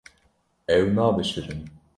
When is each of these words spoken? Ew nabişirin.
Ew 0.75 0.85
nabişirin. 0.95 1.61